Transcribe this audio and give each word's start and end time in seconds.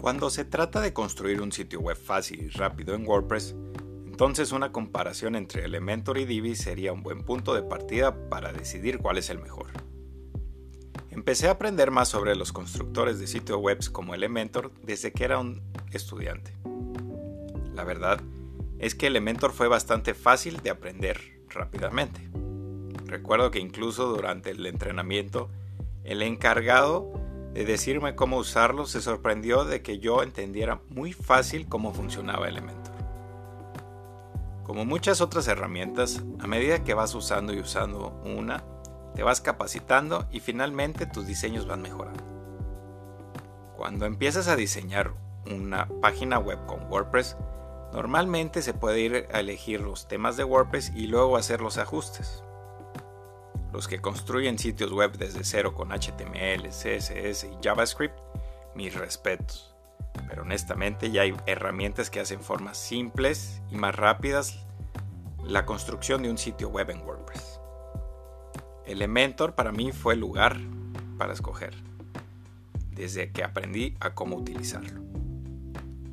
Cuando 0.00 0.30
se 0.30 0.44
trata 0.44 0.80
de 0.80 0.92
construir 0.92 1.40
un 1.40 1.52
sitio 1.52 1.80
web 1.80 1.96
fácil 1.96 2.42
y 2.42 2.48
rápido 2.48 2.94
en 2.94 3.06
WordPress, 3.06 3.54
entonces 4.06 4.52
una 4.52 4.70
comparación 4.70 5.36
entre 5.36 5.64
Elementor 5.64 6.18
y 6.18 6.24
Divi 6.24 6.54
sería 6.54 6.92
un 6.92 7.02
buen 7.02 7.22
punto 7.22 7.54
de 7.54 7.62
partida 7.62 8.28
para 8.28 8.52
decidir 8.52 8.98
cuál 8.98 9.18
es 9.18 9.30
el 9.30 9.38
mejor. 9.38 9.66
Empecé 11.10 11.48
a 11.48 11.52
aprender 11.52 11.90
más 11.90 12.08
sobre 12.08 12.36
los 12.36 12.52
constructores 12.52 13.18
de 13.18 13.26
sitios 13.26 13.58
web 13.58 13.78
como 13.90 14.14
Elementor 14.14 14.70
desde 14.82 15.12
que 15.12 15.24
era 15.24 15.38
un 15.38 15.62
estudiante. 15.92 16.52
La 17.74 17.84
verdad 17.84 18.20
es 18.78 18.94
que 18.94 19.06
Elementor 19.06 19.52
fue 19.52 19.66
bastante 19.66 20.14
fácil 20.14 20.62
de 20.62 20.70
aprender 20.70 21.20
rápidamente. 21.48 22.20
Recuerdo 23.06 23.50
que 23.50 23.60
incluso 23.60 24.06
durante 24.06 24.50
el 24.50 24.64
entrenamiento, 24.66 25.48
el 26.04 26.22
encargado 26.22 27.12
de 27.56 27.64
decirme 27.64 28.14
cómo 28.14 28.36
usarlo 28.36 28.84
se 28.84 29.00
sorprendió 29.00 29.64
de 29.64 29.80
que 29.80 29.98
yo 29.98 30.22
entendiera 30.22 30.82
muy 30.90 31.14
fácil 31.14 31.66
cómo 31.66 31.94
funcionaba 31.94 32.48
Elementor. 32.48 32.94
Como 34.62 34.84
muchas 34.84 35.22
otras 35.22 35.48
herramientas, 35.48 36.22
a 36.38 36.46
medida 36.46 36.84
que 36.84 36.92
vas 36.92 37.14
usando 37.14 37.54
y 37.54 37.60
usando 37.60 38.20
una, 38.26 38.62
te 39.14 39.22
vas 39.22 39.40
capacitando 39.40 40.26
y 40.30 40.40
finalmente 40.40 41.06
tus 41.06 41.26
diseños 41.26 41.66
van 41.66 41.80
mejorando. 41.80 42.22
Cuando 43.74 44.04
empiezas 44.04 44.48
a 44.48 44.56
diseñar 44.56 45.14
una 45.50 45.88
página 46.02 46.38
web 46.38 46.58
con 46.66 46.92
WordPress, 46.92 47.38
normalmente 47.94 48.60
se 48.60 48.74
puede 48.74 49.00
ir 49.00 49.28
a 49.32 49.40
elegir 49.40 49.80
los 49.80 50.08
temas 50.08 50.36
de 50.36 50.44
WordPress 50.44 50.92
y 50.94 51.06
luego 51.06 51.38
hacer 51.38 51.62
los 51.62 51.78
ajustes. 51.78 52.44
Los 53.76 53.86
que 53.86 54.00
construyen 54.00 54.58
sitios 54.58 54.90
web 54.90 55.16
desde 55.16 55.44
cero 55.44 55.74
con 55.74 55.90
HTML, 55.90 56.70
CSS 56.70 57.44
y 57.44 57.58
JavaScript, 57.62 58.18
mis 58.74 58.92
respetos 58.94 59.76
pero 60.28 60.42
honestamente 60.42 61.10
ya 61.10 61.22
hay 61.22 61.34
herramientas 61.46 62.10
que 62.10 62.20
hacen 62.20 62.40
formas 62.40 62.78
simples 62.78 63.60
y 63.70 63.76
más 63.76 63.94
rápidas 63.94 64.64
la 65.44 65.66
construcción 65.66 66.22
de 66.22 66.30
un 66.30 66.38
sitio 66.38 66.68
web 66.68 66.90
en 66.90 67.02
WordPress. 67.02 67.60
Elementor 68.86 69.54
para 69.54 69.72
mí 69.72 69.92
fue 69.92 70.14
el 70.14 70.20
lugar 70.20 70.58
para 71.18 71.32
escoger, 71.32 71.74
desde 72.90 73.30
que 73.30 73.44
aprendí 73.44 73.94
a 74.00 74.14
cómo 74.14 74.36
utilizarlo. 74.36 75.02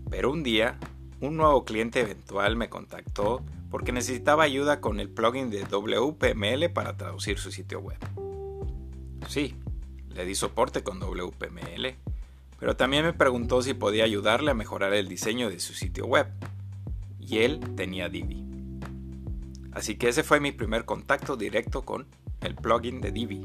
Pero 0.09 0.31
un 0.31 0.43
día, 0.43 0.77
un 1.21 1.37
nuevo 1.37 1.65
cliente 1.65 2.01
eventual 2.01 2.55
me 2.55 2.69
contactó 2.69 3.41
porque 3.73 3.91
necesitaba 3.91 4.43
ayuda 4.43 4.81
con 4.81 4.99
el 4.99 5.09
plugin 5.09 5.49
de 5.49 5.63
WPML 5.63 6.69
para 6.71 6.95
traducir 6.95 7.39
su 7.39 7.51
sitio 7.51 7.79
web. 7.79 7.97
Sí, 9.27 9.55
le 10.13 10.25
di 10.25 10.35
soporte 10.35 10.83
con 10.83 10.99
WPML 10.99 11.97
pero 12.63 12.77
también 12.77 13.03
me 13.03 13.11
preguntó 13.11 13.61
si 13.61 13.73
podía 13.73 14.05
ayudarle 14.05 14.51
a 14.51 14.53
mejorar 14.53 14.93
el 14.93 15.09
diseño 15.09 15.49
de 15.49 15.59
su 15.59 15.73
sitio 15.73 16.05
web. 16.05 16.27
Y 17.19 17.39
él 17.39 17.59
tenía 17.75 18.07
Divi. 18.07 18.45
Así 19.73 19.95
que 19.95 20.07
ese 20.07 20.23
fue 20.23 20.39
mi 20.39 20.53
primer 20.53 20.85
contacto 20.85 21.35
directo 21.35 21.83
con 21.83 22.07
el 22.39 22.55
plugin 22.55 23.01
de 23.01 23.11
Divi. 23.11 23.41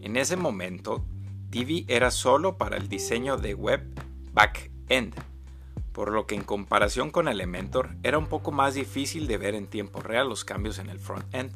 En 0.00 0.16
ese 0.16 0.36
momento, 0.36 1.04
Divi 1.48 1.84
era 1.86 2.10
solo 2.10 2.58
para 2.58 2.76
el 2.76 2.88
diseño 2.88 3.36
de 3.36 3.54
web 3.54 3.86
back-end, 4.32 5.14
por 5.98 6.12
lo 6.12 6.28
que 6.28 6.36
en 6.36 6.44
comparación 6.44 7.10
con 7.10 7.26
Elementor 7.26 7.96
era 8.04 8.18
un 8.18 8.28
poco 8.28 8.52
más 8.52 8.74
difícil 8.74 9.26
de 9.26 9.36
ver 9.36 9.56
en 9.56 9.66
tiempo 9.66 9.98
real 9.98 10.28
los 10.28 10.44
cambios 10.44 10.78
en 10.78 10.90
el 10.90 11.00
front-end. 11.00 11.50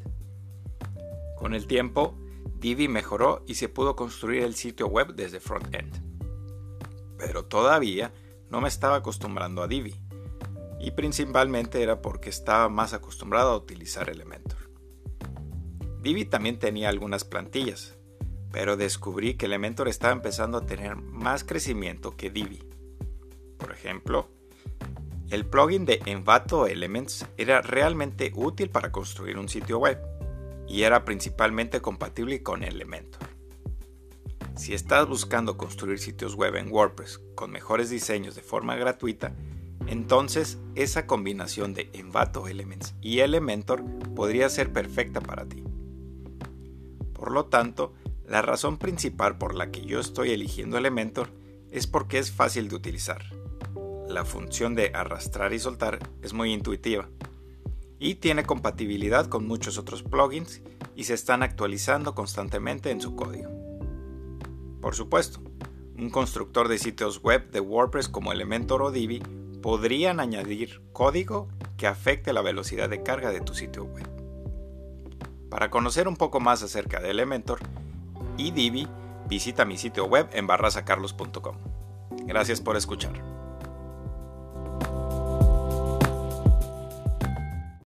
Con 1.37 1.55
el 1.55 1.69
tiempo, 1.69 2.19
Divi 2.59 2.89
mejoró 2.89 3.45
y 3.47 3.55
se 3.55 3.69
pudo 3.69 3.95
construir 3.95 4.43
el 4.43 4.57
sitio 4.57 4.89
web 4.89 5.15
desde 5.15 5.39
front-end 5.39 6.03
pero 7.19 7.45
todavía 7.45 8.13
no 8.51 8.61
me 8.61 8.67
estaba 8.67 8.97
acostumbrando 8.97 9.63
a 9.63 9.69
Divi, 9.69 9.95
y 10.81 10.91
principalmente 10.91 11.81
era 11.81 12.03
porque 12.03 12.31
estaba 12.31 12.69
más 12.69 12.95
acostumbrado 12.95 13.53
a 13.53 13.57
utilizar 13.57 14.11
Elementor. 14.11 14.59
Divi 16.01 16.25
también 16.25 16.59
tenía 16.59 16.89
algunas 16.89 17.23
plantillas, 17.23 17.97
pero 18.51 18.77
descubrí 18.77 19.35
que 19.35 19.47
Elementor 19.47 19.87
estaba 19.87 20.13
empezando 20.13 20.59
a 20.59 20.67
tener 20.67 20.97
más 20.97 21.45
crecimiento 21.45 22.17
que 22.17 22.31
Divi. 22.31 22.72
Ejemplo, 23.83 24.29
el 25.31 25.45
plugin 25.45 25.85
de 25.85 26.01
Envato 26.07 26.69
Elements 26.69 27.27
era 27.37 27.63
realmente 27.63 28.31
útil 28.33 28.71
para 28.71 28.93
construir 28.93 29.39
un 29.39 29.49
sitio 29.49 29.79
web 29.79 29.99
y 30.69 30.85
era 30.85 31.05
principalmente 31.05 31.81
compatible 31.81 32.45
con 32.45 32.63
Elementor. 32.63 33.23
Si 34.55 34.73
estás 34.73 35.09
buscando 35.09 35.57
construir 35.57 35.99
sitios 35.99 36.37
web 36.37 36.55
en 36.55 36.71
WordPress 36.71 37.21
con 37.35 37.51
mejores 37.51 37.91
diseños 37.91 38.37
de 38.37 38.43
forma 38.43 38.77
gratuita, 38.77 39.35
entonces 39.89 40.59
esa 40.77 41.09
combinación 41.09 41.75
de 41.75 41.91
Envato 41.93 42.47
Elements 42.47 42.95
y 43.01 43.19
Elementor 43.19 43.83
podría 44.15 44.49
ser 44.49 44.73
perfecta 44.73 45.21
para 45.21 45.45
ti. 45.45 45.65
Por 47.15 47.33
lo 47.33 47.47
tanto, 47.47 47.95
la 48.29 48.43
razón 48.43 48.79
principal 48.79 49.39
por 49.39 49.57
la 49.57 49.73
que 49.73 49.85
yo 49.85 49.99
estoy 49.99 50.31
eligiendo 50.31 50.79
Elementor 50.79 51.31
es 51.73 51.89
porque 51.89 52.19
es 52.19 52.31
fácil 52.31 52.69
de 52.69 52.77
utilizar. 52.77 53.42
La 54.13 54.27
función 54.27 54.75
de 54.75 54.93
arrastrar 54.95 55.55
y 55.55 55.59
soltar 55.59 55.99
es 56.21 56.35
muy 56.35 56.53
intuitiva 56.53 57.09
y 57.99 58.17
tiene 58.17 58.45
compatibilidad 58.45 59.27
con 59.27 59.47
muchos 59.47 59.79
otros 59.79 60.03
plugins 60.03 60.61
y 60.95 61.05
se 61.05 61.15
están 61.15 61.43
actualizando 61.43 62.15
constantemente 62.15 62.91
en 62.91 63.01
su 63.01 63.17
código. 63.17 63.49
Por 64.83 64.95
supuesto, 64.95 65.41
un 65.97 66.11
constructor 66.11 66.69
de 66.69 66.77
sitios 66.77 67.23
web 67.23 67.51
de 67.53 67.61
WordPress 67.61 68.11
como 68.11 68.33
Elementor 68.33 68.83
o 68.83 68.91
Divi 68.91 69.23
podrían 69.63 70.21
añadir 70.21 70.83
código 70.93 71.49
que 71.79 71.87
afecte 71.87 72.35
la 72.35 72.43
velocidad 72.43 72.91
de 72.91 73.03
carga 73.03 73.31
de 73.31 73.41
tu 73.41 73.55
sitio 73.55 73.85
web. 73.85 74.11
Para 75.49 75.71
conocer 75.71 76.07
un 76.07 76.17
poco 76.17 76.39
más 76.39 76.63
acerca 76.63 77.01
de 77.01 77.09
Elementor 77.09 77.61
y 78.37 78.51
Divi, 78.51 78.87
visita 79.27 79.65
mi 79.65 79.79
sitio 79.79 80.05
web 80.05 80.29
en 80.35 80.47
barrasacarlos.com. 80.47 81.57
Gracias 82.27 82.61
por 82.61 82.77
escuchar. 82.77 83.32